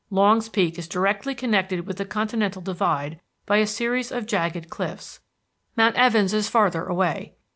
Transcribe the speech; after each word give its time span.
Longs 0.09 0.49
Peak 0.49 0.79
is 0.79 0.87
directly 0.87 1.35
connected 1.35 1.85
with 1.85 1.97
the 1.97 2.05
continental 2.05 2.59
divide 2.63 3.19
by 3.45 3.57
a 3.57 3.67
series 3.67 4.11
of 4.11 4.25
jagged 4.25 4.67
cliffs. 4.67 5.19
Mount 5.77 5.95
Evans 5.95 6.33
is 6.33 6.49
farther 6.49 6.85
away. 6.87 7.35